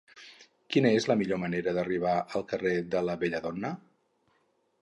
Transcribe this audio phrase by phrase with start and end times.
[0.75, 3.75] Quina és la millor manera d'arribar al carrer de la Belladona?